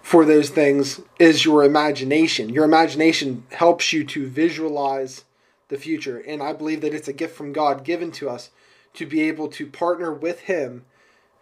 for 0.03 0.25
those 0.25 0.51
things 0.51 1.01
is 1.19 1.45
your 1.45 1.65
imagination. 1.65 2.51
Your 2.51 2.65
imagination 2.65 3.47
helps 3.53 3.93
you 3.93 4.05
to 4.05 4.29
visualize 4.29 5.25
the 5.69 5.79
future. 5.79 6.19
And 6.19 6.43
I 6.43 6.53
believe 6.53 6.83
that 6.83 6.95
it's 6.95 7.09
a 7.09 7.13
gift 7.13 7.35
from 7.35 7.53
God 7.53 7.85
given 7.85 8.13
to 8.13 8.29
us 8.29 8.51
to 8.93 9.07
be 9.07 9.23
able 9.23 9.49
to 9.49 9.67
partner 9.67 10.13
with 10.13 10.41
Him 10.41 10.85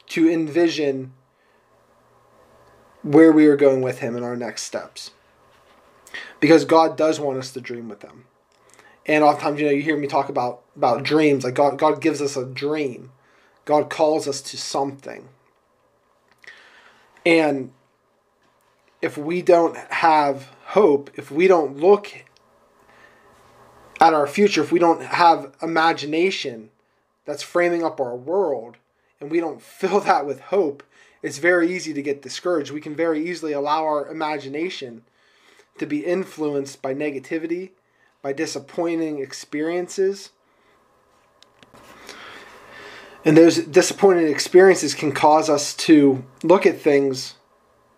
to 0.09 0.31
envision 0.31 1.13
where 3.03 3.33
we 3.33 3.47
are 3.47 3.57
going 3.57 3.83
with 3.83 3.99
Him 3.99 4.17
in 4.17 4.23
our 4.23 4.37
next 4.37 4.63
steps. 4.63 5.11
Because 6.41 6.65
God 6.65 6.97
does 6.97 7.19
want 7.19 7.39
us 7.39 7.53
to 7.53 7.61
dream 7.61 7.89
with 7.89 8.03
Him. 8.03 8.27
And 9.07 9.25
oftentimes, 9.25 9.61
you 9.61 9.67
know, 9.67 9.73
you 9.73 9.83
hear 9.83 9.97
me 9.97 10.07
talk 10.07 10.29
about, 10.29 10.63
about 10.77 11.03
dreams. 11.03 11.45
Like 11.45 11.55
God, 11.55 11.79
God 11.79 12.01
gives 12.01 12.23
us 12.23 12.37
a 12.37 12.45
dream. 12.45 13.11
God 13.65 13.91
calls 13.91 14.29
us 14.29 14.41
to 14.43 14.57
something. 14.57 15.29
And 17.25 17.73
if 19.01 19.17
we 19.17 19.43
don't 19.43 19.77
have 19.77 20.51
hope, 20.67 21.11
if 21.15 21.31
we 21.31 21.49
don't 21.49 21.77
look 21.77 22.25
at 24.01 24.15
our 24.15 24.27
future, 24.27 24.63
if 24.63 24.73
we 24.73 24.79
don't 24.79 25.03
have 25.03 25.55
imagination 25.63 26.71
that's 27.25 27.43
framing 27.43 27.85
up 27.85 28.01
our 28.01 28.17
world, 28.17 28.77
and 29.23 29.31
we 29.31 29.41
don't 29.41 29.63
fill 29.81 30.01
that 30.01 30.27
with 30.27 30.41
hope, 30.41 30.83
it's 31.23 31.39
very 31.39 31.75
easy 31.75 31.95
to 31.95 32.03
get 32.03 32.21
discouraged. 32.21 32.73
We 32.73 32.81
can 32.81 32.97
very 32.97 33.27
easily 33.27 33.53
allow 33.53 33.85
our 33.85 34.09
imagination 34.09 35.05
to 35.79 35.87
be 35.87 36.05
influenced 36.05 36.83
by 36.83 36.95
negativity, 36.95 37.71
by 38.21 38.33
disappointing 38.33 39.21
experiences. 39.21 40.31
And 43.25 43.37
those 43.37 43.59
disappointing 43.59 44.27
experiences 44.27 44.95
can 44.95 45.13
cause 45.13 45.49
us 45.49 45.75
to 45.75 46.25
look 46.43 46.67
at 46.67 46.81
things 46.81 47.37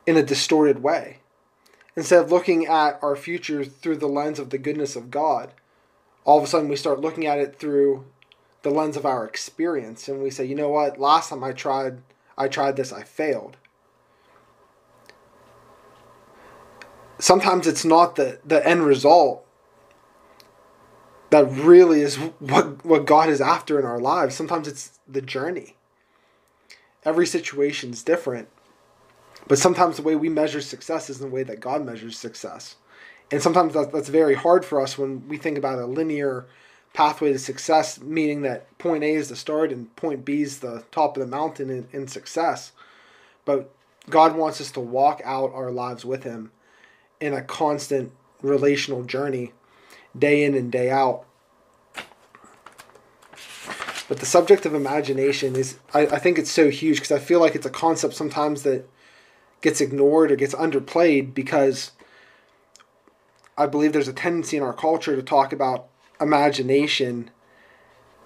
in 0.06 0.18
a 0.18 0.22
distorted 0.22 0.82
way. 0.82 1.18
Instead 1.96 2.22
of 2.22 2.30
looking 2.30 2.66
at 2.66 2.98
our 3.02 3.16
future 3.16 3.64
through 3.64 3.96
the 3.96 4.06
lens 4.06 4.38
of 4.38 4.50
the 4.50 4.58
goodness 4.58 4.96
of 4.96 5.10
God, 5.10 5.52
all 6.24 6.38
of 6.38 6.44
a 6.44 6.46
sudden 6.46 6.68
we 6.68 6.76
start 6.76 7.00
looking 7.00 7.26
at 7.26 7.38
it 7.38 7.58
through 7.58 8.04
the 8.64 8.70
lens 8.70 8.96
of 8.96 9.06
our 9.06 9.24
experience 9.24 10.08
and 10.08 10.22
we 10.22 10.30
say, 10.30 10.44
you 10.44 10.54
know 10.54 10.70
what, 10.70 10.98
last 10.98 11.30
time 11.30 11.44
I 11.44 11.52
tried 11.52 11.98
I 12.36 12.48
tried 12.48 12.74
this, 12.74 12.92
I 12.92 13.04
failed. 13.04 13.56
Sometimes 17.20 17.68
it's 17.68 17.84
not 17.84 18.16
the, 18.16 18.40
the 18.44 18.66
end 18.66 18.84
result 18.84 19.46
that 21.30 21.44
really 21.44 22.00
is 22.00 22.16
what, 22.16 22.84
what 22.84 23.06
God 23.06 23.28
is 23.28 23.40
after 23.40 23.78
in 23.78 23.84
our 23.84 24.00
lives. 24.00 24.34
Sometimes 24.34 24.66
it's 24.66 24.98
the 25.06 25.22
journey. 25.22 25.76
Every 27.04 27.26
situation 27.26 27.90
is 27.90 28.02
different. 28.02 28.48
But 29.46 29.58
sometimes 29.58 29.96
the 29.96 30.02
way 30.02 30.16
we 30.16 30.28
measure 30.28 30.60
success 30.60 31.10
isn't 31.10 31.28
the 31.28 31.32
way 31.32 31.42
that 31.44 31.60
God 31.60 31.84
measures 31.84 32.18
success. 32.18 32.76
And 33.30 33.42
sometimes 33.42 33.74
that, 33.74 33.92
that's 33.92 34.08
very 34.08 34.34
hard 34.34 34.64
for 34.64 34.80
us 34.80 34.96
when 34.98 35.28
we 35.28 35.36
think 35.36 35.58
about 35.58 35.78
a 35.78 35.86
linear 35.86 36.46
pathway 36.94 37.32
to 37.32 37.38
success, 37.38 38.00
meaning 38.00 38.40
that 38.42 38.78
point 38.78 39.04
A 39.04 39.10
is 39.12 39.28
the 39.28 39.36
start 39.36 39.70
and 39.70 39.94
point 39.96 40.24
B 40.24 40.40
is 40.40 40.60
the 40.60 40.84
top 40.90 41.16
of 41.16 41.20
the 41.20 41.26
mountain 41.26 41.68
in, 41.68 41.88
in 41.92 42.08
success. 42.08 42.72
But 43.44 43.70
God 44.08 44.36
wants 44.36 44.60
us 44.60 44.70
to 44.72 44.80
walk 44.80 45.20
out 45.24 45.52
our 45.52 45.70
lives 45.70 46.04
with 46.04 46.22
Him 46.22 46.52
in 47.20 47.34
a 47.34 47.42
constant 47.42 48.12
relational 48.40 49.02
journey, 49.02 49.52
day 50.16 50.44
in 50.44 50.54
and 50.54 50.70
day 50.70 50.88
out. 50.88 51.24
But 54.06 54.20
the 54.20 54.26
subject 54.26 54.64
of 54.64 54.74
imagination 54.74 55.56
is, 55.56 55.78
I, 55.92 56.02
I 56.06 56.18
think 56.18 56.38
it's 56.38 56.50
so 56.50 56.70
huge 56.70 56.98
because 56.98 57.10
I 57.10 57.18
feel 57.18 57.40
like 57.40 57.54
it's 57.54 57.66
a 57.66 57.70
concept 57.70 58.14
sometimes 58.14 58.62
that 58.62 58.88
gets 59.62 59.80
ignored 59.80 60.30
or 60.30 60.36
gets 60.36 60.54
underplayed 60.54 61.34
because 61.34 61.92
I 63.56 63.66
believe 63.66 63.92
there's 63.92 64.08
a 64.08 64.12
tendency 64.12 64.56
in 64.56 64.62
our 64.62 64.74
culture 64.74 65.16
to 65.16 65.22
talk 65.22 65.52
about 65.52 65.88
imagination 66.24 67.30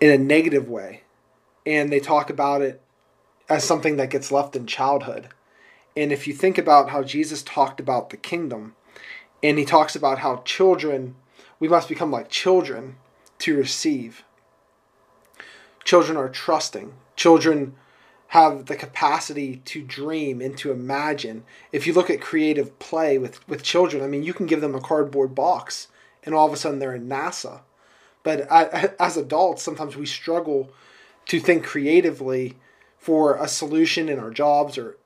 in 0.00 0.10
a 0.10 0.16
negative 0.16 0.68
way. 0.68 1.02
And 1.66 1.92
they 1.92 2.00
talk 2.00 2.30
about 2.30 2.62
it 2.62 2.80
as 3.48 3.64
something 3.64 3.96
that 3.96 4.10
gets 4.10 4.32
left 4.32 4.56
in 4.56 4.66
childhood. 4.66 5.28
And 5.96 6.12
if 6.12 6.26
you 6.26 6.32
think 6.32 6.56
about 6.56 6.90
how 6.90 7.02
Jesus 7.02 7.42
talked 7.42 7.80
about 7.80 8.10
the 8.10 8.16
kingdom, 8.16 8.74
and 9.42 9.58
he 9.58 9.64
talks 9.64 9.94
about 9.94 10.20
how 10.20 10.42
children, 10.44 11.16
we 11.60 11.68
must 11.68 11.88
become 11.88 12.10
like 12.10 12.28
children 12.28 12.96
to 13.40 13.56
receive. 13.56 14.24
Children 15.84 16.16
are 16.16 16.28
trusting. 16.28 16.94
Children 17.16 17.74
have 18.28 18.66
the 18.66 18.76
capacity 18.76 19.62
to 19.64 19.82
dream 19.82 20.40
and 20.40 20.56
to 20.58 20.70
imagine. 20.70 21.44
If 21.72 21.86
you 21.86 21.92
look 21.92 22.10
at 22.10 22.20
creative 22.20 22.78
play 22.78 23.16
with, 23.16 23.46
with 23.48 23.62
children, 23.62 24.02
I 24.02 24.06
mean, 24.06 24.22
you 24.22 24.34
can 24.34 24.46
give 24.46 24.60
them 24.60 24.74
a 24.74 24.80
cardboard 24.80 25.34
box 25.34 25.88
and 26.24 26.34
all 26.34 26.46
of 26.46 26.52
a 26.52 26.56
sudden 26.56 26.78
they're 26.78 26.94
in 26.94 27.08
NASA. 27.08 27.60
But 28.28 28.52
I, 28.52 28.90
as 29.00 29.16
adults, 29.16 29.62
sometimes 29.62 29.96
we 29.96 30.04
struggle 30.04 30.70
to 31.28 31.40
think 31.40 31.64
creatively 31.64 32.58
for 32.98 33.36
a 33.36 33.48
solution 33.48 34.10
in 34.10 34.18
our 34.18 34.30
jobs 34.30 34.76
or 34.76 34.98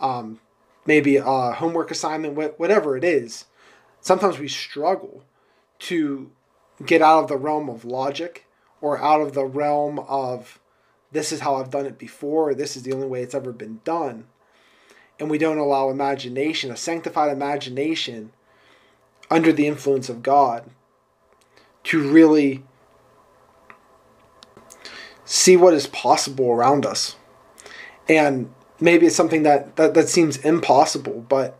um, 0.00 0.40
maybe 0.86 1.16
a 1.16 1.22
homework 1.22 1.90
assignment, 1.90 2.58
whatever 2.58 2.96
it 2.96 3.04
is. 3.04 3.44
Sometimes 4.00 4.38
we 4.38 4.48
struggle 4.48 5.22
to 5.80 6.30
get 6.86 7.02
out 7.02 7.24
of 7.24 7.28
the 7.28 7.36
realm 7.36 7.68
of 7.68 7.84
logic 7.84 8.46
or 8.80 8.96
out 8.96 9.20
of 9.20 9.34
the 9.34 9.44
realm 9.44 9.98
of 9.98 10.58
this 11.12 11.32
is 11.32 11.40
how 11.40 11.56
I've 11.56 11.68
done 11.68 11.84
it 11.84 11.98
before, 11.98 12.48
or 12.48 12.54
this 12.54 12.74
is 12.74 12.84
the 12.84 12.94
only 12.94 13.06
way 13.06 13.20
it's 13.20 13.34
ever 13.34 13.52
been 13.52 13.82
done. 13.84 14.28
And 15.18 15.28
we 15.28 15.36
don't 15.36 15.58
allow 15.58 15.90
imagination, 15.90 16.70
a 16.70 16.76
sanctified 16.78 17.30
imagination, 17.30 18.32
under 19.30 19.52
the 19.52 19.66
influence 19.66 20.08
of 20.08 20.22
God, 20.22 20.70
to 21.84 22.10
really 22.10 22.64
see 25.24 25.56
what 25.56 25.74
is 25.74 25.86
possible 25.86 26.50
around 26.50 26.84
us. 26.84 27.16
And 28.08 28.52
maybe 28.80 29.06
it's 29.06 29.16
something 29.16 29.44
that, 29.44 29.76
that, 29.76 29.94
that 29.94 30.08
seems 30.08 30.36
impossible, 30.38 31.24
but 31.28 31.58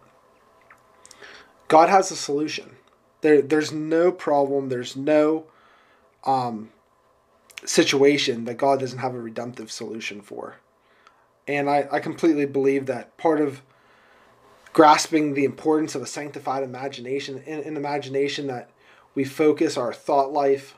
God 1.68 1.88
has 1.88 2.10
a 2.10 2.16
solution. 2.16 2.76
There, 3.20 3.40
there's 3.40 3.70
no 3.70 4.10
problem, 4.10 4.68
there's 4.68 4.96
no 4.96 5.44
um, 6.24 6.70
situation 7.64 8.44
that 8.46 8.54
God 8.54 8.80
doesn't 8.80 8.98
have 8.98 9.14
a 9.14 9.20
redemptive 9.20 9.70
solution 9.70 10.20
for. 10.20 10.56
And 11.46 11.68
I, 11.70 11.86
I 11.90 12.00
completely 12.00 12.46
believe 12.46 12.86
that 12.86 13.16
part 13.16 13.40
of 13.40 13.62
grasping 14.72 15.34
the 15.34 15.44
importance 15.44 15.94
of 15.94 16.02
a 16.02 16.06
sanctified 16.06 16.62
imagination, 16.62 17.38
an 17.38 17.76
imagination 17.76 18.46
that 18.46 18.70
we 19.14 19.24
focus 19.24 19.76
our 19.76 19.92
thought 19.92 20.32
life 20.32 20.76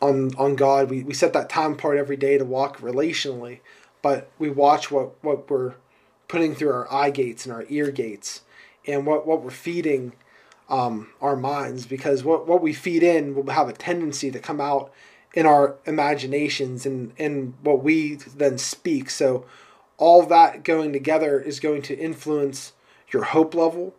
on 0.00 0.34
on 0.36 0.56
God. 0.56 0.90
We, 0.90 1.02
we 1.02 1.14
set 1.14 1.32
that 1.32 1.48
time 1.48 1.72
apart 1.72 1.98
every 1.98 2.16
day 2.16 2.38
to 2.38 2.44
walk 2.44 2.78
relationally, 2.80 3.60
but 4.02 4.30
we 4.38 4.50
watch 4.50 4.90
what, 4.90 5.22
what 5.24 5.50
we're 5.50 5.74
putting 6.28 6.54
through 6.54 6.72
our 6.72 6.92
eye 6.92 7.10
gates 7.10 7.46
and 7.46 7.54
our 7.54 7.64
ear 7.68 7.90
gates 7.90 8.42
and 8.86 9.06
what, 9.06 9.26
what 9.26 9.42
we're 9.42 9.50
feeding 9.50 10.12
um, 10.68 11.08
our 11.20 11.36
minds 11.36 11.86
because 11.86 12.24
what, 12.24 12.46
what 12.46 12.60
we 12.60 12.72
feed 12.72 13.02
in 13.02 13.34
will 13.34 13.48
have 13.50 13.68
a 13.68 13.72
tendency 13.72 14.30
to 14.30 14.38
come 14.38 14.60
out 14.60 14.92
in 15.34 15.46
our 15.46 15.76
imaginations 15.86 16.86
and, 16.86 17.12
and 17.18 17.54
what 17.62 17.82
we 17.82 18.14
then 18.14 18.58
speak. 18.58 19.10
So 19.10 19.44
all 19.98 20.24
that 20.26 20.64
going 20.64 20.92
together 20.92 21.40
is 21.40 21.60
going 21.60 21.82
to 21.82 21.98
influence 21.98 22.72
your 23.12 23.24
hope 23.24 23.54
level 23.54 23.94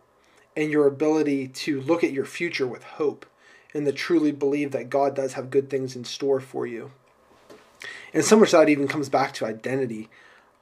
and 0.58 0.70
your 0.70 0.86
ability 0.86 1.48
to 1.48 1.80
look 1.80 2.02
at 2.02 2.12
your 2.12 2.24
future 2.24 2.66
with 2.66 2.82
hope 2.82 3.24
and 3.72 3.86
to 3.86 3.92
truly 3.92 4.32
believe 4.32 4.72
that 4.72 4.90
God 4.90 5.14
does 5.14 5.34
have 5.34 5.50
good 5.50 5.70
things 5.70 5.94
in 5.94 6.04
store 6.04 6.40
for 6.40 6.66
you. 6.66 6.90
And 8.12 8.24
so 8.24 8.36
much 8.36 8.50
that 8.50 8.68
even 8.68 8.88
comes 8.88 9.08
back 9.08 9.32
to 9.34 9.46
identity, 9.46 10.08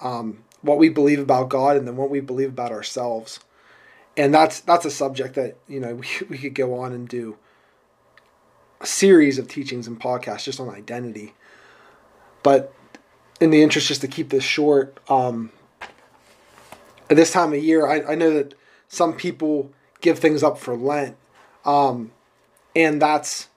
um, 0.00 0.44
what 0.62 0.78
we 0.78 0.88
believe 0.88 1.20
about 1.20 1.48
God 1.48 1.76
and 1.76 1.86
then 1.86 1.96
what 1.96 2.10
we 2.10 2.20
believe 2.20 2.50
about 2.50 2.72
ourselves 2.72 3.40
and 4.16 4.32
that's 4.32 4.60
that's 4.60 4.84
a 4.84 4.90
subject 4.90 5.34
that 5.34 5.56
you 5.68 5.80
know 5.80 5.94
we, 5.96 6.06
we 6.28 6.38
could 6.38 6.54
go 6.54 6.78
on 6.78 6.92
and 6.92 7.08
do 7.08 7.36
a 8.80 8.86
series 8.86 9.38
of 9.38 9.48
teachings 9.48 9.86
and 9.86 10.00
podcasts 10.00 10.44
just 10.44 10.60
on 10.60 10.68
identity 10.68 11.34
but 12.42 12.72
in 13.40 13.50
the 13.50 13.62
interest 13.62 13.88
just 13.88 14.00
to 14.00 14.08
keep 14.08 14.30
this 14.30 14.44
short 14.44 14.98
um, 15.08 15.50
at 17.10 17.16
this 17.16 17.32
time 17.32 17.52
of 17.52 17.62
year 17.62 17.86
I, 17.86 18.12
I 18.12 18.14
know 18.14 18.30
that 18.30 18.54
some 18.88 19.14
people 19.14 19.70
give 20.00 20.18
things 20.18 20.42
up 20.42 20.58
for 20.58 20.76
Lent. 20.76 21.16
Um, 21.64 22.12
and 22.74 23.00
that's 23.00 23.48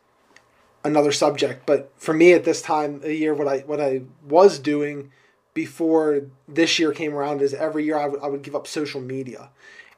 another 0.83 1.11
subject. 1.11 1.65
But 1.65 1.91
for 1.97 2.13
me 2.13 2.33
at 2.33 2.43
this 2.43 2.61
time 2.61 2.95
of 2.95 3.11
year, 3.11 3.33
what 3.33 3.47
I 3.47 3.59
what 3.59 3.81
I 3.81 4.03
was 4.27 4.59
doing 4.59 5.11
before 5.53 6.21
this 6.47 6.79
year 6.79 6.93
came 6.93 7.13
around 7.13 7.41
is 7.41 7.53
every 7.53 7.83
year 7.83 7.97
I 7.97 8.07
would, 8.07 8.21
I 8.21 8.27
would 8.27 8.41
give 8.41 8.55
up 8.55 8.67
social 8.67 9.01
media. 9.01 9.49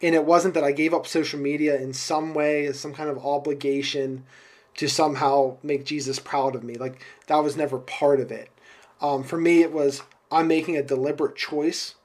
And 0.02 0.16
it 0.16 0.26
wasn't 0.26 0.56
that 0.56 0.64
I 0.64 0.72
gave 0.72 0.94
up 0.94 1.06
social 1.06 1.40
media 1.40 1.80
in 1.80 1.94
some 1.94 2.34
way 2.34 2.66
as 2.66 2.80
some 2.80 2.94
kind 2.94 3.10
of 3.10 3.24
obligation 3.24 4.24
to 4.78 4.88
somehow 4.88 5.58
make 5.62 5.86
Jesus 5.86 6.18
proud 6.18 6.56
of 6.56 6.64
me. 6.64 6.76
Like 6.76 7.06
that 7.28 7.44
was 7.44 7.56
never 7.56 7.78
part 7.78 8.20
of 8.20 8.32
it. 8.32 8.50
Um, 9.02 9.24
for 9.24 9.38
me, 9.38 9.62
it 9.62 9.72
was 9.72 10.02
I'm 10.32 10.48
making 10.48 10.78
a 10.78 10.84
deliberate 10.84 11.36
choice 11.36 11.96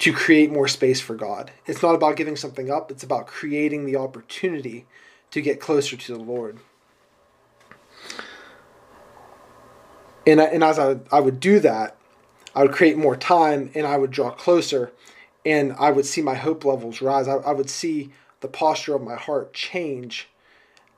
to 0.00 0.12
create 0.14 0.50
more 0.50 0.66
space 0.66 1.00
for 1.00 1.14
God. 1.14 1.52
It's 1.66 1.82
not 1.82 1.94
about 1.94 2.16
giving 2.16 2.34
something 2.34 2.70
up, 2.70 2.90
it's 2.90 3.02
about 3.02 3.26
creating 3.26 3.84
the 3.84 3.96
opportunity 3.96 4.86
to 5.30 5.40
get 5.40 5.60
closer 5.60 5.96
to 5.96 6.12
the 6.12 6.18
Lord. 6.18 6.58
And, 10.26 10.40
and 10.40 10.64
as 10.64 10.78
I, 10.78 10.98
I 11.12 11.20
would 11.20 11.38
do 11.38 11.60
that, 11.60 11.96
I 12.54 12.62
would 12.62 12.72
create 12.72 12.96
more 12.96 13.16
time 13.16 13.70
and 13.74 13.86
I 13.86 13.96
would 13.96 14.10
draw 14.10 14.30
closer 14.30 14.92
and 15.44 15.74
I 15.78 15.90
would 15.90 16.06
see 16.06 16.22
my 16.22 16.34
hope 16.34 16.64
levels 16.64 17.00
rise. 17.00 17.28
I, 17.28 17.34
I 17.36 17.52
would 17.52 17.70
see 17.70 18.10
the 18.40 18.48
posture 18.48 18.94
of 18.94 19.02
my 19.02 19.16
heart 19.16 19.52
change 19.52 20.28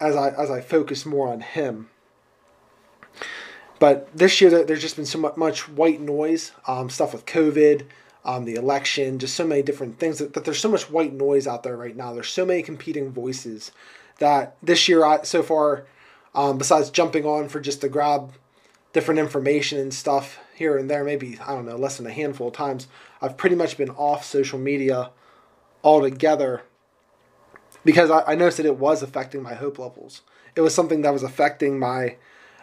as 0.01 0.17
I 0.17 0.31
as 0.31 0.51
I 0.51 0.61
focus 0.61 1.05
more 1.07 1.29
on 1.29 1.41
Him. 1.41 1.91
But 3.79 4.17
this 4.17 4.41
year, 4.41 4.65
there's 4.65 4.81
just 4.81 4.97
been 4.97 5.07
so 5.07 5.33
much 5.37 5.69
white 5.69 6.01
noise, 6.01 6.53
um, 6.69 6.89
stuff 6.89 7.13
with 7.13 7.27
COVID, 7.27 7.87
um, 8.25 8.45
the 8.45 8.55
election, 8.55 9.19
just 9.19 9.35
so 9.35 9.47
many 9.47 9.63
different 9.63 9.99
things 9.99 10.19
that, 10.19 10.35
that, 10.35 10.45
there's 10.45 10.61
so 10.61 10.71
much 10.71 10.91
white 10.91 11.13
noise 11.13 11.47
out 11.47 11.63
there 11.63 11.77
right 11.77 11.97
now. 11.97 12.13
There's 12.13 12.29
so 12.29 12.47
many 12.47 12.63
competing 12.63 13.11
voices 13.11 13.73
that 14.19 14.57
this 14.63 14.89
year, 14.89 15.05
I, 15.05 15.23
so 15.23 15.43
far, 15.43 15.87
um, 16.35 16.59
besides 16.59 16.91
jumping 16.91 17.25
on 17.25 17.49
for 17.49 17.61
just 17.61 17.81
to 17.81 17.89
grab 17.89 18.33
different 18.93 19.21
information 19.21 19.79
and 19.79 19.93
stuff 19.93 20.39
here 20.55 20.77
and 20.77 20.89
there, 20.89 21.03
maybe, 21.03 21.39
I 21.45 21.55
don't 21.55 21.67
know, 21.67 21.77
less 21.77 21.97
than 21.97 22.07
a 22.07 22.13
handful 22.13 22.49
of 22.49 22.55
times, 22.55 22.87
I've 23.21 23.37
pretty 23.37 23.57
much 23.57 23.77
been 23.77 23.91
off 23.91 24.25
social 24.25 24.59
media 24.59 25.11
altogether 25.83 26.63
because 27.85 28.11
I, 28.11 28.23
I 28.23 28.35
noticed 28.35 28.59
that 28.59 28.67
it 28.67 28.79
was 28.79 29.03
affecting 29.03 29.43
my 29.43 29.55
hope 29.55 29.79
levels. 29.79 30.23
It 30.55 30.61
was 30.61 30.75
something 30.75 31.03
that 31.03 31.13
was 31.13 31.23
affecting 31.23 31.79
my 31.79 32.17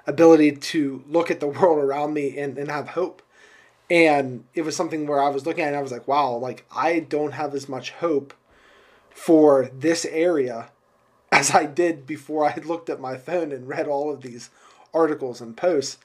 ability 0.07 0.53
to 0.53 1.03
look 1.07 1.29
at 1.29 1.39
the 1.39 1.47
world 1.47 1.79
around 1.79 2.13
me 2.13 2.37
and, 2.37 2.57
and 2.57 2.69
have 2.69 2.89
hope. 2.89 3.21
And 3.89 4.46
it 4.53 4.62
was 4.62 4.75
something 4.75 5.08
where 5.08 5.22
I 5.22 5.29
was 5.29 5.46
looking 5.46 5.63
at 5.63 5.67
it 5.67 5.69
and 5.69 5.77
I 5.77 5.81
was 5.81 5.91
like, 5.91 6.08
wow, 6.08 6.36
like 6.36 6.65
I 6.75 7.00
don't 7.00 7.31
have 7.31 7.55
as 7.55 7.67
much 7.67 7.91
hope 7.91 8.34
for 9.10 9.69
this 9.74 10.05
area 10.05 10.69
as 11.31 11.51
I 11.53 11.65
did 11.65 12.05
before 12.05 12.46
I 12.46 12.50
had 12.51 12.65
looked 12.65 12.89
at 12.89 13.00
my 13.00 13.17
phone 13.17 13.51
and 13.51 13.67
read 13.67 13.88
all 13.88 14.12
of 14.12 14.22
these 14.22 14.50
articles 14.93 15.41
and 15.41 15.55
posts. 15.55 15.98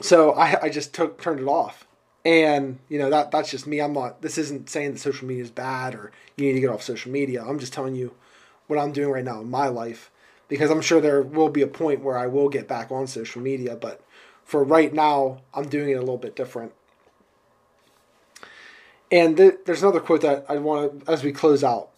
So 0.00 0.32
I, 0.32 0.62
I 0.62 0.68
just 0.70 0.94
took 0.94 1.20
turned 1.20 1.40
it 1.40 1.46
off. 1.46 1.86
And 2.24 2.78
you 2.90 2.98
know 2.98 3.08
that 3.08 3.30
that's 3.30 3.50
just 3.50 3.66
me. 3.66 3.80
I'm 3.80 3.94
not. 3.94 4.20
This 4.20 4.36
isn't 4.36 4.68
saying 4.68 4.92
that 4.92 4.98
social 4.98 5.26
media 5.26 5.42
is 5.42 5.50
bad 5.50 5.94
or 5.94 6.12
you 6.36 6.46
need 6.46 6.52
to 6.52 6.60
get 6.60 6.68
off 6.68 6.82
social 6.82 7.10
media. 7.10 7.42
I'm 7.42 7.58
just 7.58 7.72
telling 7.72 7.94
you 7.94 8.14
what 8.66 8.78
I'm 8.78 8.92
doing 8.92 9.10
right 9.10 9.24
now 9.24 9.40
in 9.40 9.48
my 9.48 9.68
life 9.68 10.10
because 10.48 10.70
I'm 10.70 10.82
sure 10.82 11.00
there 11.00 11.22
will 11.22 11.48
be 11.48 11.62
a 11.62 11.66
point 11.66 12.02
where 12.02 12.18
I 12.18 12.26
will 12.26 12.50
get 12.50 12.68
back 12.68 12.90
on 12.90 13.06
social 13.06 13.40
media. 13.40 13.74
But 13.74 14.02
for 14.50 14.64
right 14.64 14.92
now, 14.92 15.42
I'm 15.54 15.68
doing 15.68 15.90
it 15.90 15.94
a 15.94 16.00
little 16.00 16.18
bit 16.18 16.34
different. 16.34 16.72
And 19.08 19.36
th- 19.36 19.58
there's 19.64 19.80
another 19.80 20.00
quote 20.00 20.22
that 20.22 20.44
I 20.48 20.56
want 20.56 21.06
to, 21.06 21.12
as 21.12 21.22
we 21.22 21.30
close 21.30 21.62
out. 21.62 21.90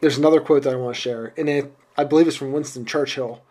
There's 0.00 0.18
another 0.18 0.40
quote 0.40 0.64
that 0.64 0.72
I 0.72 0.76
want 0.76 0.96
to 0.96 1.00
share, 1.00 1.32
and 1.36 1.48
it 1.48 1.72
I 1.96 2.02
believe 2.02 2.26
it's 2.26 2.36
from 2.36 2.50
Winston 2.50 2.84
Churchill, 2.84 3.42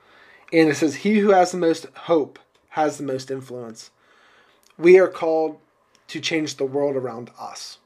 and 0.51 0.67
it 0.67 0.75
says, 0.75 0.95
"He 0.95 1.19
who 1.19 1.29
has 1.29 1.53
the 1.53 1.57
most 1.57 1.85
hope 1.95 2.37
has 2.71 2.97
the 2.97 3.05
most 3.05 3.31
influence." 3.31 3.91
We 4.77 4.99
are 4.99 5.07
called 5.07 5.59
to 6.09 6.19
change 6.19 6.57
the 6.57 6.65
world 6.65 6.97
around 6.97 7.31
us. 7.39 7.77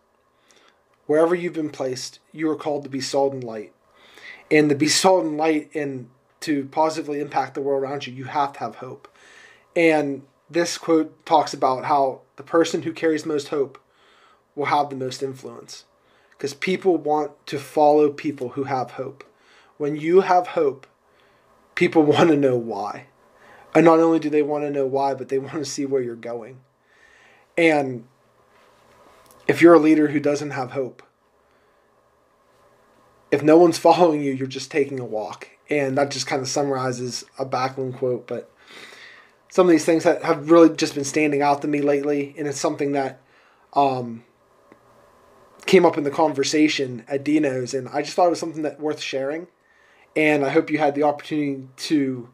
Wherever 1.05 1.35
you've 1.35 1.53
been 1.53 1.69
placed, 1.69 2.17
you 2.31 2.49
are 2.49 2.55
called 2.55 2.83
to 2.83 2.89
be 2.89 3.01
salt 3.01 3.33
and 3.33 3.43
light. 3.43 3.73
And 4.49 4.69
to 4.69 4.75
be 4.75 4.87
salt 4.87 5.23
and 5.23 5.37
light 5.37 5.69
and 5.75 6.09
to 6.41 6.65
positively 6.65 7.19
impact 7.19 7.53
the 7.53 7.61
world 7.61 7.83
around 7.83 8.07
you, 8.07 8.13
you 8.13 8.25
have 8.25 8.53
to 8.53 8.59
have 8.59 8.77
hope. 8.77 9.07
And 9.75 10.23
this 10.53 10.77
quote 10.77 11.25
talks 11.25 11.53
about 11.53 11.85
how 11.85 12.21
the 12.35 12.43
person 12.43 12.83
who 12.83 12.93
carries 12.93 13.25
most 13.25 13.49
hope 13.49 13.79
will 14.55 14.65
have 14.65 14.89
the 14.89 14.95
most 14.95 15.23
influence. 15.23 15.85
Because 16.31 16.53
people 16.53 16.97
want 16.97 17.31
to 17.47 17.59
follow 17.59 18.11
people 18.11 18.49
who 18.49 18.65
have 18.65 18.91
hope. 18.91 19.23
When 19.77 19.95
you 19.95 20.21
have 20.21 20.47
hope, 20.47 20.87
people 21.75 22.03
want 22.03 22.29
to 22.29 22.37
know 22.37 22.57
why. 22.57 23.07
And 23.75 23.85
not 23.85 23.99
only 23.99 24.19
do 24.19 24.29
they 24.29 24.43
want 24.43 24.63
to 24.63 24.69
know 24.69 24.85
why, 24.85 25.13
but 25.13 25.29
they 25.29 25.39
want 25.39 25.55
to 25.55 25.65
see 25.65 25.85
where 25.85 26.01
you're 26.01 26.15
going. 26.15 26.59
And 27.57 28.05
if 29.47 29.61
you're 29.61 29.73
a 29.73 29.79
leader 29.79 30.09
who 30.09 30.19
doesn't 30.19 30.51
have 30.51 30.71
hope, 30.71 31.01
if 33.31 33.41
no 33.41 33.57
one's 33.57 33.77
following 33.79 34.21
you, 34.21 34.31
you're 34.31 34.47
just 34.47 34.71
taking 34.71 34.99
a 34.99 35.05
walk. 35.05 35.49
And 35.69 35.97
that 35.97 36.11
just 36.11 36.27
kind 36.27 36.41
of 36.41 36.47
summarizes 36.47 37.23
a 37.39 37.45
Backlund 37.45 37.97
quote. 37.97 38.27
But 38.27 38.51
some 39.53 39.67
of 39.67 39.71
these 39.71 39.85
things 39.85 40.03
that 40.03 40.23
have 40.23 40.49
really 40.49 40.75
just 40.75 40.95
been 40.95 41.03
standing 41.03 41.43
out 41.43 41.61
to 41.61 41.67
me 41.67 41.79
lately, 41.79 42.33
and 42.39 42.47
it's 42.47 42.59
something 42.59 42.93
that 42.93 43.21
um, 43.73 44.23
came 45.67 45.85
up 45.85 45.95
in 45.95 46.03
the 46.03 46.09
conversation 46.09 47.05
at 47.07 47.23
Dino's, 47.23 47.75
and 47.75 47.87
I 47.89 48.01
just 48.01 48.15
thought 48.15 48.25
it 48.25 48.31
was 48.31 48.39
something 48.39 48.63
that 48.63 48.79
worth 48.79 48.99
sharing. 48.99 49.45
And 50.15 50.43
I 50.43 50.49
hope 50.49 50.71
you 50.71 50.79
had 50.79 50.95
the 50.95 51.03
opportunity 51.03 51.67
to 51.77 52.29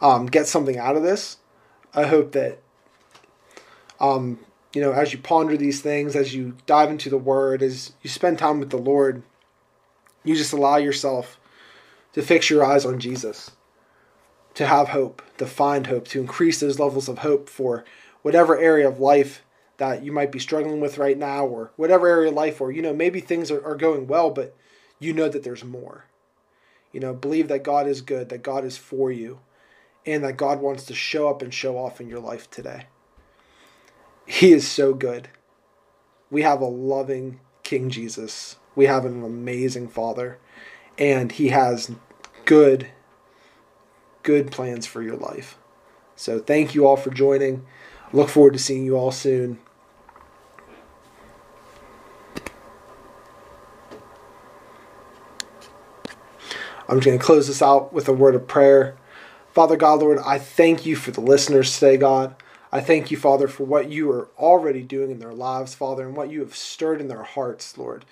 um, 0.00 0.24
get 0.24 0.46
something 0.46 0.78
out 0.78 0.96
of 0.96 1.02
this. 1.02 1.36
I 1.92 2.06
hope 2.06 2.32
that 2.32 2.58
um, 4.00 4.38
you 4.72 4.80
know, 4.80 4.92
as 4.92 5.12
you 5.12 5.18
ponder 5.18 5.58
these 5.58 5.82
things, 5.82 6.16
as 6.16 6.34
you 6.34 6.56
dive 6.64 6.88
into 6.88 7.10
the 7.10 7.18
Word, 7.18 7.62
as 7.62 7.92
you 8.00 8.08
spend 8.08 8.38
time 8.38 8.60
with 8.60 8.70
the 8.70 8.78
Lord, 8.78 9.22
you 10.24 10.34
just 10.34 10.54
allow 10.54 10.78
yourself 10.78 11.38
to 12.14 12.22
fix 12.22 12.48
your 12.48 12.64
eyes 12.64 12.86
on 12.86 12.98
Jesus, 12.98 13.50
to 14.54 14.66
have 14.66 14.88
hope, 14.88 15.22
to 15.38 15.46
find 15.46 15.86
hope, 15.86 16.06
to 16.08 16.20
increase 16.20 16.60
those 16.60 16.78
levels 16.78 17.08
of 17.08 17.18
hope 17.18 17.48
for 17.48 17.84
whatever 18.22 18.58
area 18.58 18.88
of 18.88 19.00
life 19.00 19.42
that 19.76 20.04
you 20.04 20.12
might 20.12 20.30
be 20.30 20.38
struggling 20.38 20.80
with 20.80 20.98
right 20.98 21.18
now, 21.18 21.44
or 21.44 21.72
whatever 21.76 22.06
area 22.06 22.28
of 22.28 22.34
life, 22.34 22.60
or, 22.60 22.70
you 22.70 22.80
know, 22.80 22.94
maybe 22.94 23.20
things 23.20 23.50
are, 23.50 23.64
are 23.64 23.74
going 23.74 24.06
well, 24.06 24.30
but 24.30 24.56
you 25.00 25.12
know 25.12 25.28
that 25.28 25.42
there's 25.42 25.64
more. 25.64 26.04
You 26.92 27.00
know, 27.00 27.12
believe 27.12 27.48
that 27.48 27.64
God 27.64 27.88
is 27.88 28.00
good, 28.00 28.28
that 28.28 28.44
God 28.44 28.64
is 28.64 28.76
for 28.76 29.10
you, 29.10 29.40
and 30.06 30.22
that 30.22 30.36
God 30.36 30.60
wants 30.60 30.84
to 30.86 30.94
show 30.94 31.28
up 31.28 31.42
and 31.42 31.52
show 31.52 31.76
off 31.76 32.00
in 32.00 32.08
your 32.08 32.20
life 32.20 32.48
today. 32.50 32.86
He 34.26 34.52
is 34.52 34.66
so 34.66 34.94
good. 34.94 35.28
We 36.30 36.42
have 36.42 36.60
a 36.60 36.66
loving 36.66 37.40
King 37.64 37.90
Jesus. 37.90 38.56
We 38.76 38.86
have 38.86 39.04
an 39.04 39.24
amazing 39.24 39.88
Father. 39.88 40.38
And 40.96 41.32
He 41.32 41.48
has 41.48 41.90
good, 42.44 42.88
good 44.24 44.50
plans 44.50 44.86
for 44.86 45.00
your 45.00 45.16
life. 45.16 45.56
So 46.16 46.40
thank 46.40 46.74
you 46.74 46.86
all 46.86 46.96
for 46.96 47.10
joining. 47.10 47.64
Look 48.12 48.28
forward 48.28 48.54
to 48.54 48.58
seeing 48.58 48.84
you 48.84 48.96
all 48.96 49.12
soon. 49.12 49.60
I'm 56.86 56.98
just 56.98 57.06
going 57.06 57.18
to 57.18 57.24
close 57.24 57.46
this 57.46 57.62
out 57.62 57.92
with 57.92 58.08
a 58.08 58.12
word 58.12 58.34
of 58.34 58.46
prayer. 58.46 58.96
Father 59.52 59.76
God, 59.76 60.00
Lord, 60.00 60.18
I 60.18 60.38
thank 60.38 60.84
you 60.84 60.96
for 60.96 61.12
the 61.12 61.20
listeners 61.20 61.72
today, 61.72 61.96
God. 61.96 62.34
I 62.70 62.80
thank 62.80 63.10
you, 63.10 63.16
Father, 63.16 63.48
for 63.48 63.64
what 63.64 63.88
you 63.88 64.10
are 64.10 64.28
already 64.36 64.82
doing 64.82 65.10
in 65.10 65.20
their 65.20 65.32
lives, 65.32 65.74
Father, 65.74 66.06
and 66.06 66.16
what 66.16 66.30
you 66.30 66.40
have 66.40 66.56
stirred 66.56 67.00
in 67.00 67.08
their 67.08 67.22
hearts, 67.22 67.78
Lord, 67.78 68.04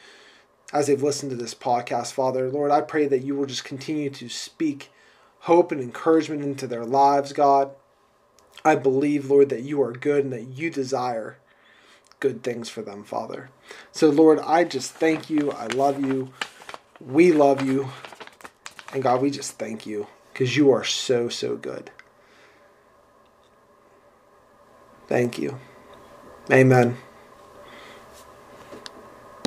as 0.73 0.87
they've 0.87 1.03
listened 1.03 1.31
to 1.31 1.37
this 1.37 1.55
podcast, 1.55 2.13
Father. 2.13 2.49
Lord, 2.49 2.71
I 2.71 2.81
pray 2.81 3.07
that 3.09 3.25
you 3.25 3.35
will 3.35 3.47
just 3.47 3.65
continue 3.65 4.09
to 4.11 4.29
speak 4.29 4.91
hope 5.43 5.73
and 5.73 5.81
encouragement 5.81 6.43
into 6.43 6.67
their 6.67 6.85
lives, 6.85 7.33
God. 7.33 7.71
I 8.65 8.77
believe, 8.77 9.29
Lord, 9.29 9.49
that 9.49 9.63
you 9.63 9.83
are 9.83 9.93
good 9.93 10.25
and 10.25 10.33
that 10.33 10.49
you 10.49 10.71
desire 10.71 11.37
good 12.21 12.45
things 12.45 12.69
for 12.69 12.83
them, 12.83 13.03
Father. 13.03 13.51
So, 13.91 14.09
Lord, 14.09 14.39
I 14.39 14.63
just 14.63 14.93
thank 14.93 15.29
you. 15.29 15.51
I 15.51 15.67
love 15.67 16.05
you. 16.05 16.33
We 17.01 17.33
love 17.33 17.67
you. 17.67 17.89
And 18.93 19.03
God, 19.03 19.21
we 19.21 19.31
just 19.31 19.59
thank 19.59 19.85
you 19.85 20.07
because 20.33 20.57
you 20.57 20.71
are 20.71 20.85
so, 20.85 21.29
so 21.29 21.57
good. 21.57 21.91
Thank 25.09 25.39
you. 25.39 25.59
Amen. 26.53 26.97